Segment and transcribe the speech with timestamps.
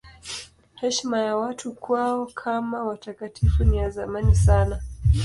[0.75, 4.81] Heshima ya watu kwao kama watakatifu ni ya zamani sana.